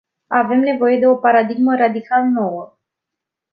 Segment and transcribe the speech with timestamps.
[0.39, 2.79] Avem nevoie de o paradigmă radical nouă.